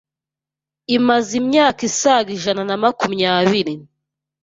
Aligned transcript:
imaze 0.97 1.31
imyaka 1.41 1.79
isaga 1.89 2.29
ijana 2.37 2.61
na 2.69 2.75
makumyabiri 2.83 3.73